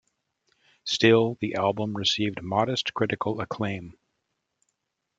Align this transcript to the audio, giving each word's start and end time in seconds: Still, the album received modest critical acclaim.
Still, 0.83 1.37
the 1.41 1.53
album 1.53 1.95
received 1.95 2.41
modest 2.41 2.91
critical 2.95 3.39
acclaim. 3.39 3.93